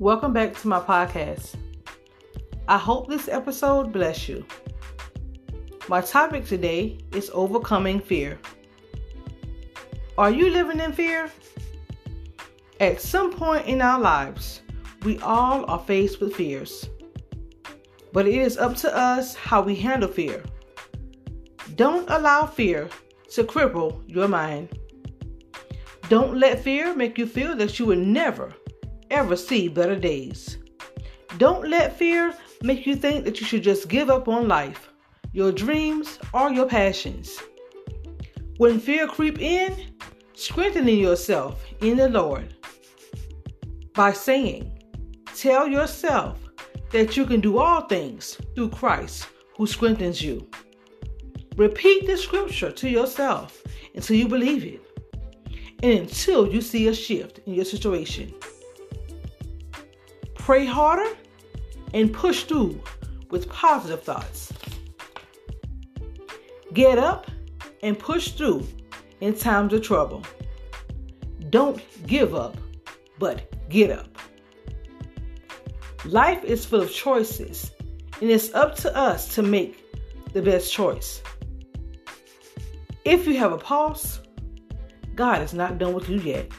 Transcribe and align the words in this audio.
Welcome 0.00 0.32
back 0.32 0.56
to 0.60 0.68
my 0.68 0.78
podcast. 0.78 1.56
I 2.68 2.78
hope 2.78 3.08
this 3.08 3.26
episode 3.26 3.92
bless 3.92 4.28
you. 4.28 4.46
My 5.88 6.00
topic 6.00 6.46
today 6.46 6.98
is 7.10 7.32
overcoming 7.34 7.98
fear. 7.98 8.38
Are 10.16 10.30
you 10.30 10.50
living 10.50 10.78
in 10.78 10.92
fear? 10.92 11.28
At 12.78 13.00
some 13.00 13.32
point 13.32 13.66
in 13.66 13.82
our 13.82 13.98
lives, 13.98 14.60
we 15.02 15.18
all 15.18 15.68
are 15.68 15.80
faced 15.80 16.20
with 16.20 16.36
fears. 16.36 16.88
But 18.12 18.28
it 18.28 18.36
is 18.36 18.56
up 18.56 18.76
to 18.76 18.96
us 18.96 19.34
how 19.34 19.62
we 19.62 19.74
handle 19.74 20.08
fear. 20.08 20.44
Don't 21.74 22.08
allow 22.08 22.46
fear 22.46 22.88
to 23.32 23.42
cripple 23.42 24.00
your 24.06 24.28
mind. 24.28 24.68
Don't 26.08 26.38
let 26.38 26.62
fear 26.62 26.94
make 26.94 27.18
you 27.18 27.26
feel 27.26 27.56
that 27.56 27.80
you 27.80 27.86
will 27.86 27.98
never, 27.98 28.54
ever 29.10 29.36
see 29.36 29.68
better 29.68 29.96
days. 29.96 30.58
Don't 31.36 31.68
let 31.68 31.96
fear 31.96 32.34
make 32.62 32.86
you 32.86 32.96
think 32.96 33.24
that 33.24 33.40
you 33.40 33.46
should 33.46 33.62
just 33.62 33.88
give 33.88 34.10
up 34.10 34.28
on 34.28 34.48
life, 34.48 34.90
your 35.32 35.52
dreams, 35.52 36.18
or 36.32 36.50
your 36.50 36.66
passions. 36.66 37.38
When 38.56 38.80
fear 38.80 39.06
creep 39.06 39.38
in, 39.40 39.76
strengthening 40.34 40.98
yourself 40.98 41.64
in 41.80 41.96
the 41.96 42.08
Lord 42.08 42.54
by 43.94 44.12
saying, 44.12 44.82
tell 45.34 45.68
yourself 45.68 46.38
that 46.90 47.16
you 47.16 47.26
can 47.26 47.40
do 47.40 47.58
all 47.58 47.82
things 47.82 48.38
through 48.54 48.70
Christ 48.70 49.28
who 49.56 49.66
strengthens 49.66 50.22
you. 50.22 50.48
Repeat 51.56 52.06
the 52.06 52.16
scripture 52.16 52.70
to 52.70 52.88
yourself 52.88 53.62
until 53.94 54.16
you 54.16 54.28
believe 54.28 54.64
it 54.64 54.80
and 55.82 56.00
until 56.00 56.48
you 56.48 56.60
see 56.60 56.88
a 56.88 56.94
shift 56.94 57.40
in 57.46 57.54
your 57.54 57.64
situation. 57.64 58.32
Pray 60.48 60.64
harder 60.64 61.14
and 61.92 62.10
push 62.10 62.44
through 62.44 62.80
with 63.28 63.50
positive 63.50 64.02
thoughts. 64.02 64.50
Get 66.72 66.96
up 66.96 67.30
and 67.82 67.98
push 67.98 68.30
through 68.30 68.66
in 69.20 69.34
times 69.34 69.74
of 69.74 69.82
trouble. 69.82 70.24
Don't 71.50 71.82
give 72.06 72.34
up, 72.34 72.56
but 73.18 73.68
get 73.68 73.90
up. 73.90 74.08
Life 76.06 76.42
is 76.44 76.64
full 76.64 76.80
of 76.80 76.90
choices, 76.90 77.70
and 78.22 78.30
it's 78.30 78.54
up 78.54 78.74
to 78.76 78.96
us 78.96 79.34
to 79.34 79.42
make 79.42 79.84
the 80.32 80.40
best 80.40 80.72
choice. 80.72 81.20
If 83.04 83.26
you 83.26 83.36
have 83.36 83.52
a 83.52 83.58
pulse, 83.58 84.20
God 85.14 85.42
is 85.42 85.52
not 85.52 85.76
done 85.76 85.92
with 85.92 86.08
you 86.08 86.18
yet. 86.20 86.50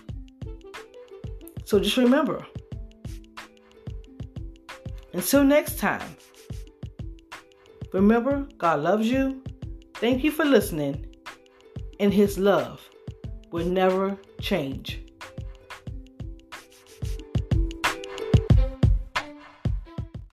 So 1.66 1.80
just 1.80 1.98
remember 1.98 2.46
until 5.20 5.44
next 5.44 5.78
time, 5.78 6.16
remember 7.92 8.48
God 8.58 8.80
loves 8.80 9.06
you. 9.06 9.44
Thank 9.96 10.24
you 10.24 10.32
for 10.32 10.46
listening, 10.46 11.14
and 12.00 12.14
His 12.14 12.40
love 12.40 12.80
will 13.52 13.66
never 13.66 14.18
change. 14.40 15.09